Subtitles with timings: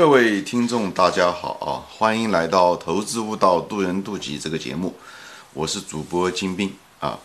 [0.00, 1.84] 各位听众，大家好啊！
[1.94, 4.94] 欢迎来到《投资悟道，渡人渡己》这个节目，
[5.52, 7.18] 我是主播金兵啊。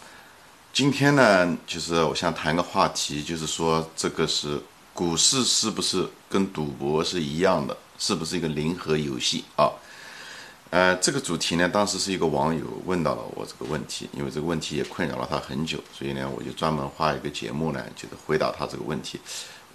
[0.73, 4.61] 今天呢，就是我想谈个话题，就是说这个是
[4.93, 9.71] 股市是不是跟赌博是一样的，是不是一个零和游戏啊？
[10.71, 19.18] 呃，这个主题呢，当时是一个网友问到了我这个问题，因为这个问题也困扰了他很久，所以呢，我就专门画一个节目呢，就是回答他这个问题。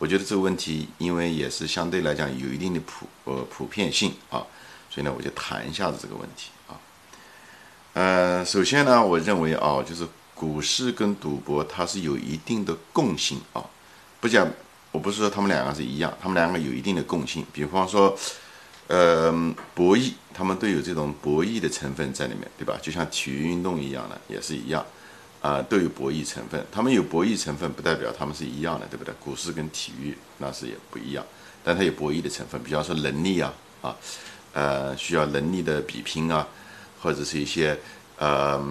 [0.01, 4.41] 我觉得这个问题，因为也是相对来讲有一定的普呃普遍性啊，
[4.89, 6.75] 所以呢，我就谈一下子这个问题啊。
[7.93, 13.63] 呃，首先呢，我认为啊，就是股市跟赌博它是有一定的共性啊，
[14.21, 14.51] 不讲，
[14.91, 18.19] 我不是说他们两个是一样，他们两个有一定的共性，比方说。
[18.93, 19.33] 呃，
[19.73, 22.77] 博弈，他们都有这种博弈的成分在里面，对吧？
[22.83, 24.85] 就像体育运动一样的，也是一样，
[25.41, 26.65] 啊，都有博弈成分。
[26.71, 29.15] 他们有博弈成分，不代表他们是一样的，对不对？
[29.21, 31.25] 股市跟体育那是也不一样，
[31.65, 33.97] 但它有博弈的成分，比方说能力啊，啊，
[34.53, 36.47] 呃，需要能力的比拼啊，
[37.01, 37.79] 或者是一些
[38.19, 38.63] 呃，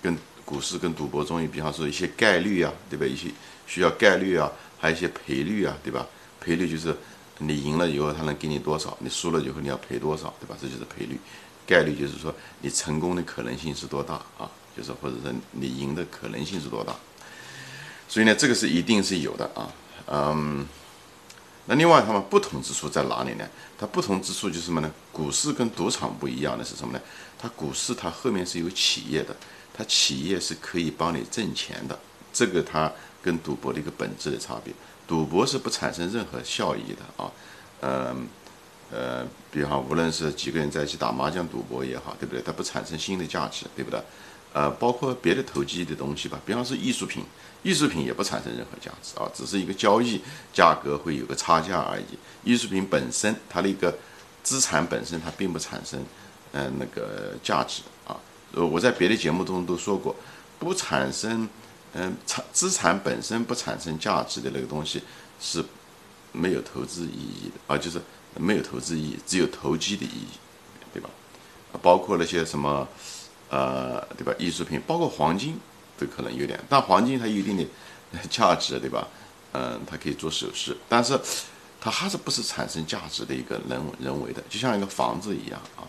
[0.00, 3.04] 跟股市跟赌博中，比方说一些概率啊，对吧？
[3.06, 3.28] 一些
[3.66, 6.06] 需要概率啊，还有一些赔率啊，对吧？
[6.40, 6.96] 赔率就是。
[7.38, 8.96] 你赢了以后，他能给你多少？
[9.00, 10.56] 你输了以后，你要赔多少，对吧？
[10.60, 11.18] 这就是赔率，
[11.66, 14.48] 概率就是说你成功的可能性是多大啊？
[14.76, 16.94] 就是或者说你赢的可能性是多大？
[18.08, 19.72] 所以呢，这个是一定是有的啊。
[20.06, 20.66] 嗯，
[21.66, 23.48] 那另外他们不同之处在哪里呢？
[23.78, 24.92] 它不同之处就是什么呢？
[25.10, 27.00] 股市跟赌场不一样的是什么呢？
[27.38, 29.34] 它股市它后面是有企业的，
[29.72, 31.98] 它企业是可以帮你挣钱的，
[32.32, 32.92] 这个它
[33.22, 34.72] 跟赌博的一个本质的差别。
[35.06, 37.30] 赌博是不产生任何效益的啊，
[37.80, 38.28] 嗯，
[38.90, 42.42] 呃，比方无论是几个人在一起打麻将赌博也好，对不对？
[42.42, 44.00] 它不产生新的价值，对不对？
[44.52, 47.24] 呃，包括别的投机的东西吧，比方说艺术品，
[47.62, 50.20] 艺术品也不产生任何价值啊，只是一个交易
[50.52, 52.04] 价格会有个差价而已。
[52.44, 53.96] 艺术品本身它的一个
[54.42, 56.04] 资产本身它并不产生
[56.52, 58.16] 嗯那个价值啊。
[58.52, 60.14] 呃，我在别的节目中都说过，
[60.58, 61.48] 不产生。
[61.94, 65.02] 嗯，产资产本身不产生价值的那个东西
[65.38, 65.62] 是
[66.32, 68.00] 没有投资意义的啊，就是
[68.38, 70.28] 没有投资意义，只有投机的意义，
[70.94, 71.10] 对吧？
[71.82, 72.88] 包括那些什么
[73.52, 74.32] 呃，对吧？
[74.38, 75.60] 艺术品，包括黄金
[75.98, 77.64] 都可能有点，但黄金它有一定的
[78.30, 79.06] 价值，对吧？
[79.52, 81.20] 嗯，它可以做首饰，但是
[81.78, 85.84] 它还是不是产生价值的一个人人为的，就像一个房子一样啊。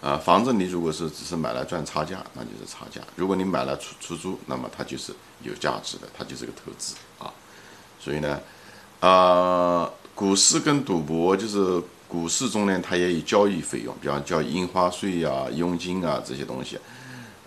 [0.00, 5.12] 啊，房子你如果是只是买来赚差价，那就是差价；如果你买来出出租，那么它就是
[5.42, 7.34] 有价值的，它就是个投资啊。
[7.98, 8.40] 所以呢，
[9.00, 16.78] 啊，股市跟赌博就是股市中呢，它也有交易费用，比方交印花税啊、佣金啊这些东西。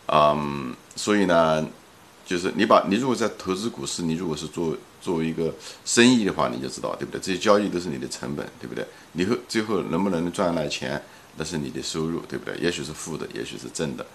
[0.08, 1.68] 嗯，所以呢，
[2.26, 7.20] 就是你把你如果在投资股市，你如果是做作为一个生意的话，你就知道对不对？
[7.20, 8.86] 这些交易都是你的成本，对不对？
[9.14, 11.02] 你后最后能不能赚来钱？
[11.38, 12.54] 那是你的收入，对不对？
[12.60, 14.06] 也许是负的，也许是正的，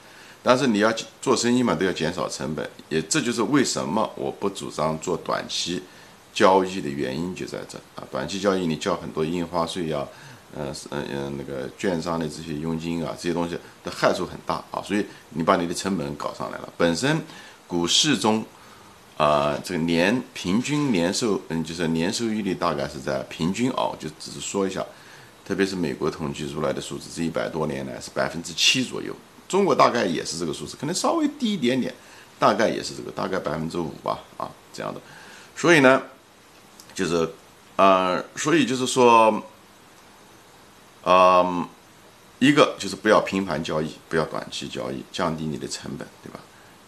[0.43, 2.69] 但是你要做生意嘛，都要减少成本。
[2.91, 5.83] 也这就是为什么我不主张做短期
[6.35, 8.05] 交易的原因就在这啊。
[8.11, 10.07] 短期交易你交很多印花税呀，
[10.55, 14.83] 嗯嗯嗯，那个券商的这些佣金啊，这些东西的害处很大啊。
[14.85, 16.73] 所以你把你的成本搞上来了。
[16.77, 17.21] 本身
[17.67, 18.45] 股市中
[19.17, 24.85] 啊，这个年平均年收，嗯，就是年收益率大概是在平均哦，就只是说一下。
[25.45, 29.15] 特别是美国统计出来的数字，这一百多年来是百分之七左右。
[29.47, 31.95] 中国大概也是这个数字，可能稍微低一点点，
[32.37, 35.01] 大概也是这个，大概百分之五吧，啊，这样的。
[35.55, 36.03] 所以呢，
[36.97, 37.31] 就是，
[37.77, 39.41] 呃，所以就是说，
[41.07, 41.67] 嗯，
[42.39, 46.41] 一个就是不要频繁交易，不要短期交易，降低你的成本，对吧？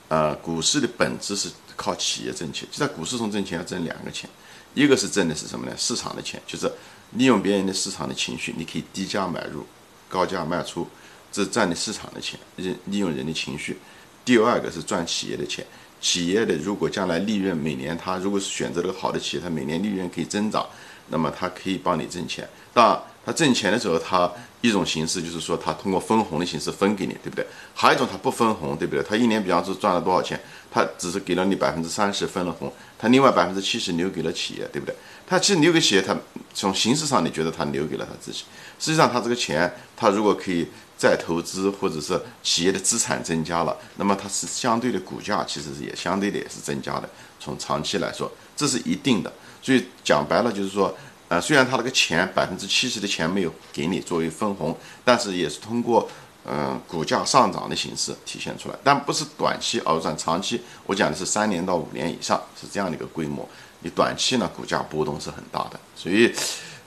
[0.09, 4.28] 呃，股市的本质是靠企业挣钱，就在股市中挣钱要挣两个钱，
[4.75, 5.73] 一个是挣的是什么呢？
[5.78, 6.71] 市场的钱，就是。
[7.12, 9.65] 利用别人的市场的情绪，你可以低价买入，
[10.11, 10.87] 高价卖出，
[11.33, 13.78] 这赚的市场的钱，利利用人的情绪。
[14.27, 15.67] 第二个是赚企业的钱，
[16.03, 20.69] 企业的如果将来利润每年，它如果是选择了个好的企业，它每年利润可以增长，
[21.09, 22.47] 那么它可以帮你挣钱。
[22.75, 24.30] 当然，他挣钱的时候，他
[24.60, 27.47] 一种形式就是说，他通过分红的形式分给你，对不对？
[27.74, 29.03] 还有一种，他不分红，对不对？
[29.03, 34.94] 他一年比方说赚了多少钱，他只是给了你百分之三十分了红，他另外百分之七十留给了企业，对不对？
[35.26, 36.16] 他其实留给企业，他
[36.54, 38.44] 从形式上你觉得他留给了他自己，
[38.78, 40.66] 实际上他这个钱，他如果可以
[40.97, 47.09] 再投资，或者是企业的资产增加了，那么它是相对的股价其实是也相对的也是增加的。
[47.38, 49.32] 从长期来说，这是一定的。
[49.62, 50.92] 所以讲白了就是说，
[51.28, 56.09] 呃，虽然他那个钱百分之七十的钱没有给你作为分红，但是也是通过
[56.47, 60.60] 嗯股价上涨的形式体现出来，但不是短期而算长期。
[60.86, 63.47] 我讲的是三年到五年以上是这样的一个规模。
[63.80, 66.34] 你短期呢，股价波动是很大的，所以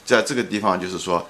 [0.03, 1.25] 在这个地方就是说，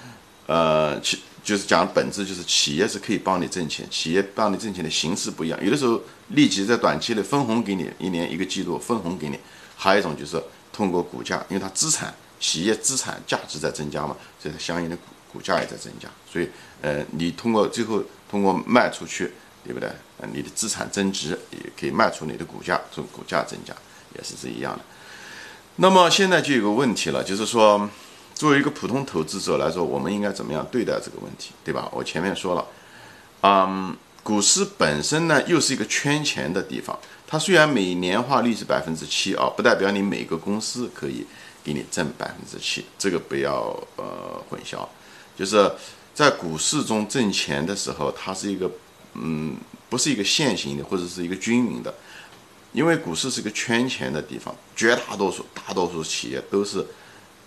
[0.47, 9.37] 呃，其就是讲本质就是企业是可以帮你挣钱，企业帮你挣钱的形式不一样，有的时候立即在短期内分红给你，一年一个季度分红给你，
[9.75, 10.41] 还有一种就是
[10.71, 12.11] 通过股价，因为它资产
[12.41, 16.49] 企业资产价值在增加嘛，所以相应的股股价也在增加，所以
[16.81, 19.31] 呃，你通过最后通过卖出去。
[19.63, 19.87] 对不对？
[20.17, 23.71] 呃，你的资产增值也可以卖出你的股价，这种股价增加
[24.15, 24.79] 也是这一样的。
[25.75, 27.87] 那么现在就有个问题了，就是说，
[28.33, 31.87] 作为一个普通投资者来说，我们应该怎么样对待这个问题，对吧？
[31.93, 32.65] 我前面说了，
[33.43, 36.97] 嗯，股市本身呢又是一个圈钱的地方，
[37.27, 41.23] 它虽然每年化率是百分之七啊，不代表你每个公司可以
[41.63, 44.87] 给你挣百分之七，这个不要呃混淆。
[45.35, 45.71] 就是
[46.13, 48.69] 在股市中挣钱的时候，它是一个。
[49.13, 49.57] 嗯，
[49.89, 51.93] 不是一个线性的，或者是一个均匀的，
[52.71, 56.87] 因为股市是个圈钱的地方，绝大多数大多数企业都是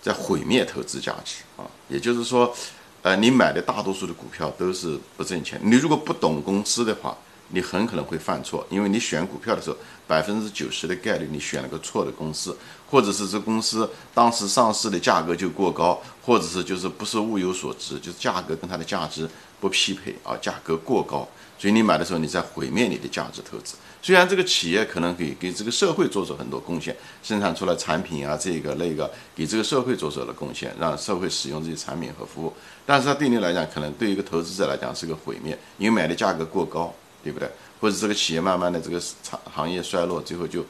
[0.03, 1.65] 在毁灭投资价值啊。
[1.89, 2.55] 也就是说，
[3.01, 5.59] 呃，你买的大多数的股票都是不挣钱。
[5.65, 7.17] 你如果不懂公司的话，
[7.49, 9.77] 你很可能会犯错，因为你选股票的时候，
[10.07, 12.57] 百分之九十的概率你选了个错的公司，
[12.91, 19.29] 或者是这公司当时上市的价格就过高，或者是就是不是物有所值，就是价格跟它的价值
[19.61, 21.29] 不匹配啊，价格过高。
[21.57, 23.77] 所以你买的时候，你在毁灭你的价值投资。
[24.03, 32.53] 虽然这个企业可能给给这个社会做出很多贡献，生产出来产品啊，这个那个，给这个社会做出了贡献，让社会使用这些产品和服务。
[32.85, 36.93] 但是它对你来讲，可能对一个投资者来讲是个毁灭，因为买的价格过高，
[37.25, 37.51] 对不对？
[37.81, 40.65] 或者这个企业慢慢的这个产行业衰落，最后就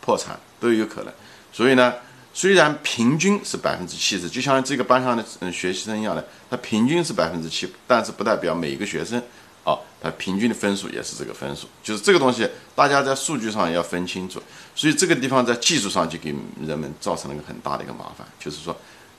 [0.00, 1.14] 破产都有可能。
[1.52, 1.94] 所以呢，
[2.34, 9.22] 虽然平均是百分之七十，就像这个班上的嗯学习生一样的，他平均是百分之七，但是不代表每一个学生。
[9.62, 14.42] 啊，他平均的分数也是这个分数，就是这个东西，大家在数据上要分清楚。
[14.74, 16.34] 所以这个地方在技术上就给
[16.66, 18.74] 人们造成了一个很大的一个麻烦，就是说，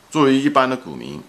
[0.10, 1.22] 作为一般的股民，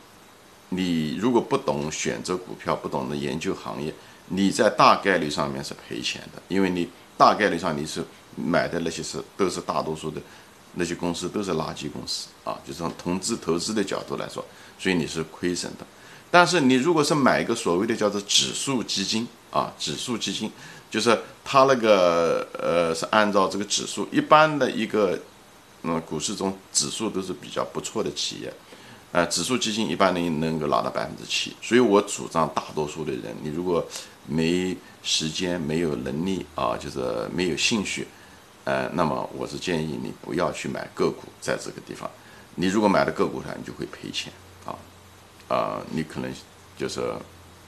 [0.74, 3.92] 你如果不懂选择股票，不懂得研究行业，
[4.28, 6.88] 你在大概率上面是赔钱的，因为你
[7.18, 8.02] 大概率上你是
[8.34, 10.20] 买的那些是都是大多数的
[10.74, 14.44] 那些公司都是垃圾公司啊，就是从投资投资的角度来说，
[14.78, 15.86] 所以你是亏损的。
[16.30, 20.50] 但是你如果是买一个所谓的叫做指数基金啊，指数基金，
[20.90, 25.18] 就是它那个呃是按照这个指数，一般的一个
[25.82, 28.50] 嗯股市中指数都是比较不错的企业，
[29.12, 33.84] 呃指数基金一般能能够拿到百分之七，所以我主张大多数的人，你如果
[34.26, 38.06] 没时间、没有能力啊，就是没有兴趣，
[38.64, 42.10] 呃，那么我是建议你不要去买个股，在这个地方，
[42.54, 44.32] 你如果买了个股的话，你就会赔钱。
[44.64, 44.74] 啊，
[45.48, 46.32] 啊你可能
[46.78, 47.00] 就是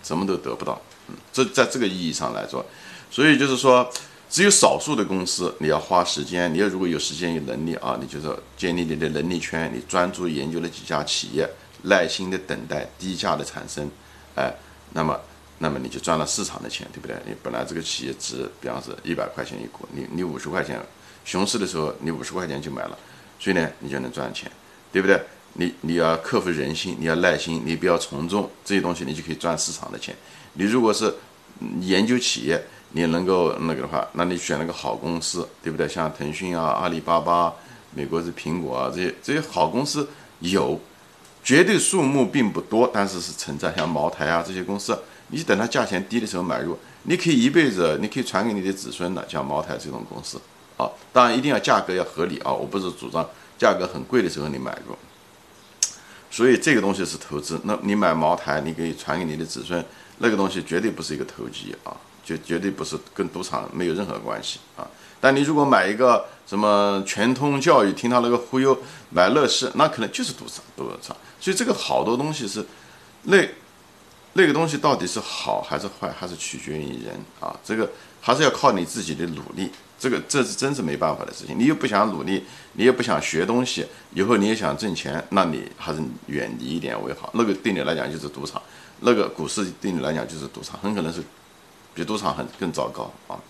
[0.02, 2.64] 什么都得不到，嗯，这在这个意义上来说，
[3.10, 3.90] 所以就是说，
[4.30, 11.48] 只有少数的公司你要花时间，你要如果有时间有能力啊，你就是建立你的能力圈，你专注研究了几家企业，
[11.82, 13.88] 耐心的等待低价的产生，
[14.34, 14.52] 哎，
[14.92, 15.20] 那么
[15.58, 17.16] 那么你就赚了市场的钱，对不对？
[17.26, 20.80] 你本来这个企业值，比方是一百块钱一股，你你五十块钱，
[21.24, 22.98] 熊市的时候你五十块钱就买了，
[23.38, 24.50] 所以呢，你就能赚钱，
[24.92, 25.20] 对不对？
[25.56, 30.12] 你你要克服人性，你要耐心，你不要从众，这些东西你就可以赚市场的钱。
[30.54, 31.14] 你如果是
[31.80, 32.60] 研究企业，
[32.96, 35.88] 你能够那个的话，那你选了个好公司，对不对？
[35.88, 37.52] 像腾讯啊、阿里巴巴、
[37.92, 40.08] 美国是苹果啊这些这些好公司
[40.38, 40.80] 有，
[41.42, 43.74] 绝对数目并不多，但是是存在。
[43.74, 44.96] 像茅台啊这些公司，
[45.28, 49.28] 你等它价钱低的时候买入，你可以一辈子，你可以传给你的子孙的。
[49.28, 50.40] 像茅台这种公司
[50.76, 54.96] 啊，当然一定要价格要合理啊，我不是主张价格很贵的时候你买入。
[56.30, 57.60] 所以这个东西是投资。
[57.64, 59.84] 那你买茅台，你可以传给你的子孙，
[60.18, 64.86] 那个东西绝对不是一个投机啊，就绝对不是跟赌场没有任何关系啊。
[65.20, 68.76] 但你如果买一个什么全通教育，听他那个忽悠
[69.10, 71.16] 买乐视，那可能就是赌场，赌场。
[71.40, 72.64] 所以这个好多东西是，
[73.22, 73.38] 那
[74.32, 77.54] 那个东西到底是好还是坏，还是取决于人啊。
[77.62, 77.88] 这个
[78.20, 79.70] 还是要靠你自己的努力。
[79.96, 87.30] 这个这是真是没办法的事情，你又不想努力，你也不想学东西，以后你也想挣钱，那你还是远离一点为好。
[87.32, 88.60] 那个对你来讲就是赌场，
[89.00, 91.22] 那个股市对你来讲就是赌场，很可能是
[91.94, 93.40] 比赌场很更糟糕啊。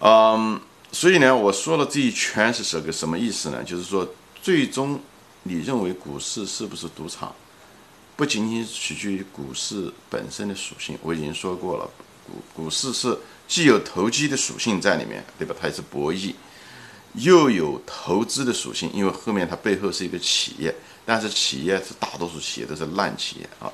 [0.00, 0.60] 嗯，
[0.92, 3.62] 所以呢，我说了这一圈是什个什么意思呢？
[3.62, 4.08] 就是说，
[4.42, 5.00] 最终
[5.44, 7.34] 你认为股市是不是赌场，
[8.16, 10.98] 不仅仅取决于股市本身的属性。
[11.02, 11.90] 我已经说过了，
[12.26, 13.18] 股股市是。
[13.50, 15.52] 既有投机的属性在里面，对吧？
[15.60, 16.32] 它也是博弈，
[17.14, 20.72] 又有投资的属性，因为后面它背后是一个企业，
[21.04, 23.66] 但是企业是大多数企业都是烂企业啊，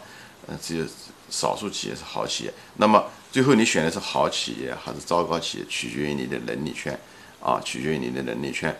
[0.47, 0.87] 嗯，只有
[1.29, 2.55] 少数企业是好企业。
[2.77, 3.05] 那么
[3.37, 6.99] 最后你选的是好企业还是糟糕企业，取决于你的能力圈
[7.38, 8.75] 啊，取决于你的能力圈。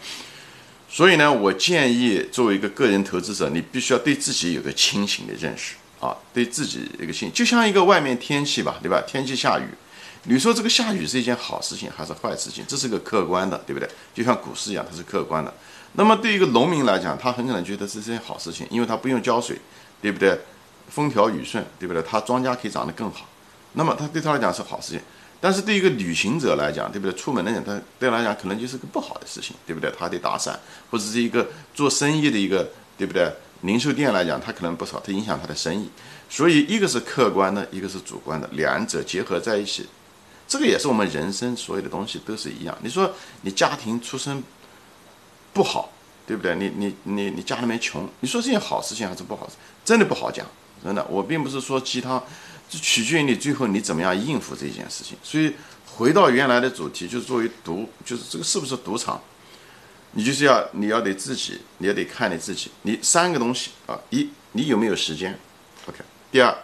[0.89, 8.99] 所以呢，我建议作为一个个人投资者，你必须要对自己有个清醒的认识啊，对自己一个信，就像一个外面天气吧，对吧？
[9.07, 9.69] 天气下雨，
[10.23, 12.65] 你说这个下雨是一件好事情还是坏事情？
[12.67, 13.87] 这是个客观的，对不对？
[14.15, 15.53] 就像股市一样，它是客观的。
[15.93, 19.61] 那么对于一个农民来讲，他很可能觉得这是件好事情，因为他不用浇水，
[20.01, 20.41] 对不对？
[20.89, 22.03] 风调雨顺，对不对？
[22.03, 23.29] 他庄稼可以长得更好，
[23.77, 25.01] 那么他对他来讲是好事情。
[25.39, 27.15] 但是对一个旅行者来讲，对不对？
[27.15, 29.93] 出门来讲，他对他来讲可能就是个不好的事情，对不对？
[29.97, 30.59] 他得打伞，
[30.91, 32.67] 或者是一个做生意的一个，
[32.97, 33.31] 对不对？
[33.61, 35.91] 零售店来讲，他可能不少，他影响他的生意。
[36.31, 39.87] 所以一个是客观的，一个是主观的，两者结合在一起，
[40.49, 42.77] 这个也是我们人生所有的东西都是一样。
[42.83, 44.43] 你说你家庭出身
[45.53, 45.93] 不好，
[46.27, 46.57] 对不对？
[46.57, 49.47] 你你你你家里面穷，你说是件好事情还是不好？
[49.85, 50.47] 真的不好讲，
[50.83, 51.05] 真的。
[51.11, 52.25] 我并不是说鸡汤。
[52.69, 55.17] 就取决于你最后你怎么样应付这件事情。
[55.23, 55.55] 所以
[55.87, 59.21] 回到原来的主题，就是作为赌，就是这个是不是赌场，
[60.13, 62.71] 你就是要你要得自己，你要得看你自己。
[62.83, 65.39] 你三个东西啊，一你有没有时间
[65.89, 65.99] ？OK。
[66.31, 66.55] 第二，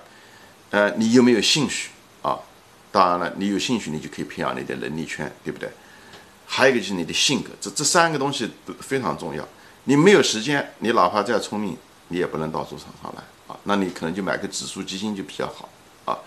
[0.71, 1.91] 呃，你有没有兴趣
[2.23, 2.39] 啊？
[2.91, 5.71] 当然了，你有兴趣，你就可以培养你的能力圈，对不对？
[6.45, 9.49] 还有一个就是你的性格，这这三个东西都非常重要。
[9.85, 11.75] 你没有时间，你哪怕再聪明，
[12.09, 13.59] 你也不能到赌场上来啊。
[13.65, 15.69] 那你可能就买个指数基金就比较好。
[16.05, 16.19] 啊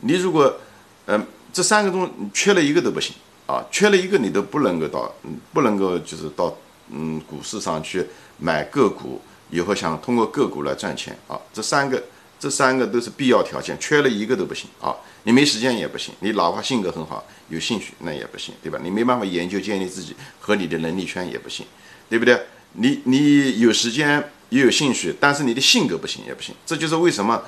[0.00, 0.58] 你如果，
[1.06, 3.14] 嗯，这三个中缺了一个都不行
[3.46, 5.12] 啊，缺了一个你都不能够到，
[5.52, 6.56] 不能够就是到，
[6.88, 8.06] 嗯，股市上去
[8.38, 9.20] 买个股，
[9.50, 12.02] 以后想通过个股来赚钱啊，这三个，
[12.38, 18.78] 这三个都是必要条件，缺了一个都不行啊，你没时间也不行，你哪怕性格很好，有兴趣那也不行，对吧？
[18.82, 21.66] 你没办法研究建立自己和你的能力圈也不行，
[22.08, 22.40] 对不对？
[22.72, 27.42] 你你有时间也有兴趣，但是你的性格不行也不行，这就是为什么。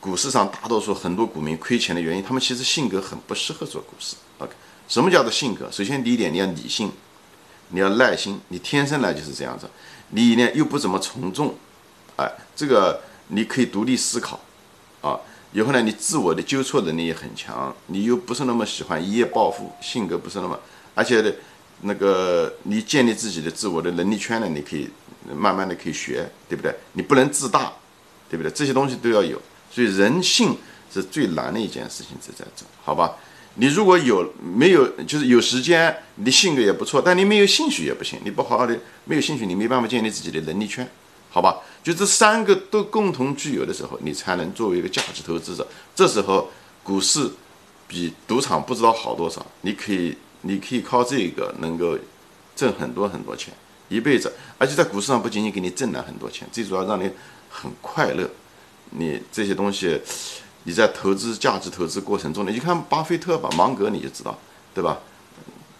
[0.00, 4.16] 股市上大多数很多股民亏钱的原因，他们其实性格很不适合做股市。
[4.38, 4.52] OK，
[4.88, 5.70] 什么叫做性格？
[5.70, 6.90] 首先第一点，你要理性，
[7.68, 9.68] 你要耐心，你天生来就是这样子。
[10.08, 11.54] 你呢又不怎么从众，
[12.16, 12.26] 哎，
[12.56, 14.40] 这个你可以独立思考，
[15.02, 15.20] 啊，
[15.52, 20.58] 以后呢你自我的纠错能力也很强，你又不是那么喜欢一夜暴富，性格不是那么，
[20.94, 21.34] 而且，
[21.82, 24.88] 那个你建立自己的自我的能力圈呢，你可以
[25.34, 26.74] 慢慢的可以学，对不对？
[26.94, 27.72] 你不能自大，
[28.28, 28.50] 对不对？
[28.50, 29.40] 这些东西都要有。
[29.70, 30.56] 所以人性
[30.92, 33.16] 是最难的一件事情，是在这，好吧？
[33.54, 38.18] 你如果有没有，就是有时间，你性格也不错，但你没有兴趣也不行。
[38.24, 40.88] 你不好好的没有兴趣，你没办法建立自己的能力圈，
[41.30, 41.58] 好吧？
[41.82, 45.66] 就这三个都共同具有的时候，你才能作为一个价值投资者。
[45.96, 46.48] 这时候
[46.84, 47.28] 股市
[47.88, 51.98] 比赌场不知道好多少，你可以，你可以靠这个能够
[52.54, 53.52] 挣很多很多钱，
[53.88, 54.32] 一辈子。
[54.58, 57.10] 而且在股市上不仅仅给你挣了很多钱，最主要让你
[57.48, 58.30] 很快乐。
[58.90, 60.00] 你这些东西，
[60.64, 64.36] 你在投资价值投资过程中，你就看巴菲特吧，芒格你就知道，
[64.74, 64.98] 对吧？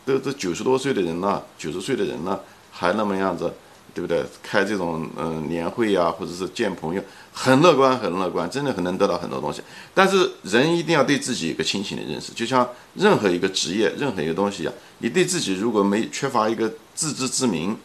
[0.07, 3.53] 都都九十多岁的人了，九十岁的人了，还那么样子，
[3.95, 4.25] 对不对？
[4.43, 7.03] 开这种嗯年会呀，或者是见朋友，
[7.33, 9.61] 很乐观，很乐观，真的很能得到很多东西。
[9.93, 17.77] 但是人一定要对自己有个清醒的认识，就像任何一个职业，任何一个东西一样，你对自己如果没缺乏一个自知之明，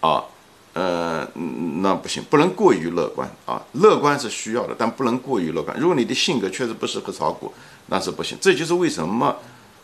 [0.00, 0.24] 啊。
[0.76, 1.26] 呃，
[1.80, 3.62] 那不行，不能过于乐观啊。
[3.72, 5.74] 乐观是需要的，但不能过于乐观。
[5.80, 7.50] 如果你的性格确实不适合炒股，
[7.86, 8.36] 那是不行。
[8.38, 9.34] 这就是为什么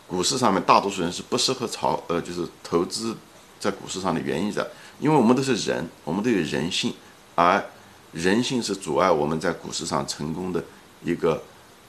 [0.05, 3.17] 股市上面大多数人是不适合炒，呃，就是投资
[3.59, 4.63] 在股市上的原因在，
[4.99, 6.93] 因为我们都是人，我们都有人性，
[7.33, 7.65] 而
[8.11, 10.63] 人性是阻碍我们在股市上成功的
[11.03, 11.41] 一个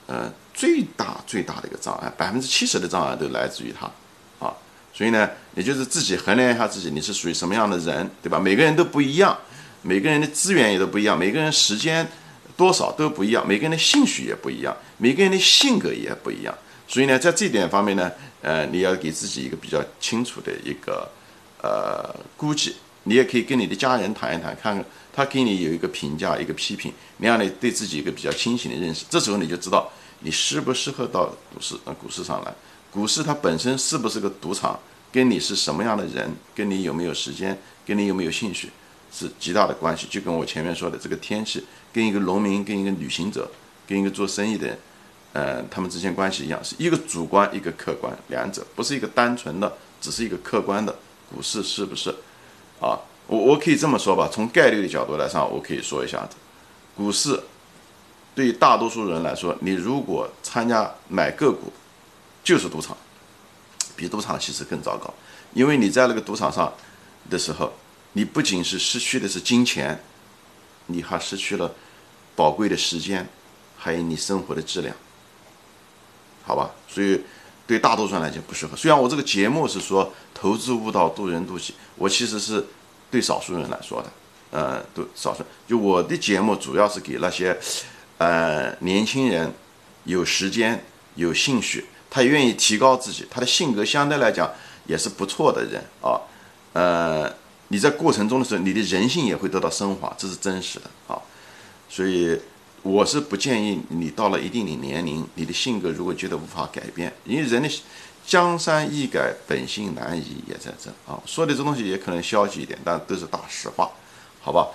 [0.07, 3.87] 呃最大最大的一个障碍，百分之七十的障碍都来自于它。
[4.97, 8.39] 所以呢，也就是自己衡量一下自己，你是属于什么样的人，对吧？
[8.39, 9.37] 每个人都不一样，
[9.81, 12.07] 每个人的资源也都不一样，每个人时间
[12.55, 16.57] 多少都不一样，每个人的兴趣也不一样，每个人的性格也不一样。
[16.87, 18.09] 所以呢，在这点方面呢，
[18.41, 21.11] 呃，你要给自己一个比较清楚的一个
[21.61, 22.77] 呃估计。
[23.07, 24.83] 你也可以跟你的家人谈一谈，看看
[25.13, 29.05] 他给你有一个评价、一个批评，你让你对自己一个比较清醒的认识。
[29.07, 29.87] 这时候你就知道
[30.21, 32.51] 你适不适合到股市呃股市上来。
[32.95, 34.79] 股市它本身是不是个赌场，
[35.11, 38.69] 跟你是什么样的人，跟你有没有时间，跟你有没有兴趣，
[39.11, 40.07] 是极大的关系。
[40.09, 41.61] 就跟我前面说的这个天气，
[41.91, 43.51] 跟一个农民、跟一个旅行者、
[43.85, 44.79] 跟一个做生意的人，
[45.33, 50.95] 呃，他们之间关系一样，是一个主观，一个客观，两者不是一个单纯的，只是一个客观的。
[51.29, 52.09] 股市是不是？
[52.79, 52.95] 啊，
[53.27, 56.37] 我我可以这么说吧，从概率的角度来上，我可以说一下子，
[56.95, 57.37] 股市
[58.33, 61.73] 对于大多数人来说，你如果参加买个股。
[62.45, 62.95] 就是赌场，
[63.97, 65.13] 比赌场其实更糟糕，
[65.53, 66.71] 因为你在那个赌场上
[67.29, 67.73] 的时候，
[68.13, 70.01] 你不仅是失去的是金钱，
[70.85, 71.73] 你还失去了
[72.35, 73.27] 宝贵的时间，
[73.75, 74.95] 还有你生活的质量，
[76.45, 76.69] 好吧？
[76.87, 77.19] 所以
[77.65, 78.77] 对大多数人来讲不适合。
[78.77, 82.63] 虽然我这个节目是说投资悟道渡人渡己，我其实是
[83.09, 84.11] 对少数人来说的，
[84.51, 85.43] 呃，对少数。
[85.67, 87.57] 就我的节目主要是给那些，
[88.19, 89.51] 呃，年轻人
[90.03, 90.85] 有时间、
[91.15, 91.85] 有兴趣，
[92.15, 94.49] 他愿意提高自己，他的性格相对来讲
[94.85, 96.15] 也是不错的人啊。
[96.71, 97.29] 呃，
[97.67, 101.19] 你在过程中的时候，你的人性也会得到升华，这是真实的啊。
[101.89, 102.39] 所以，
[102.83, 107.69] 我是不建议你到了一定的年龄，你的性格如果觉得无法改变，因为人的。
[108.25, 111.21] 江山易改，本性难移，也在这啊。
[111.27, 113.91] 说的这东西也可能消极一点，但都是大实话，
[114.41, 114.69] 好吧？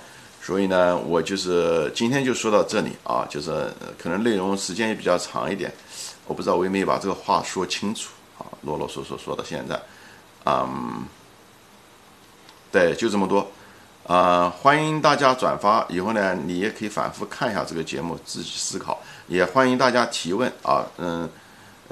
[0.51, 5.73] 所以呢，我就是今天就说到这里啊，就是可能内容时间也比较长一点，
[6.27, 9.81] 我不知道我有没有把这个话说清楚啊，啰啰嗦嗦说到现在，
[10.45, 11.05] 嗯，
[12.73, 13.47] 对，就这么多
[14.09, 14.51] 啊。
[14.51, 19.01] 欢迎大家转发，以后呢，你也可以反复看一下这个节目，自己思考。
[19.29, 21.31] 也欢迎大家提问啊，嗯。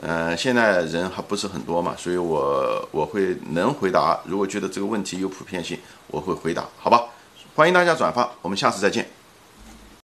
[0.01, 4.19] 呃，现在人还不是很多嘛，所以我我会能回答。
[4.25, 7.05] 如果觉得这个问题有普遍性，我会回答，好吧？
[7.59, 9.18] 欢迎大家转发，我们下次再见。